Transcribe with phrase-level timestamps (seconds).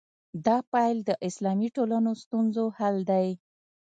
[0.45, 3.27] دا پیل د اسلامي ټولنو ستونزو حل دی.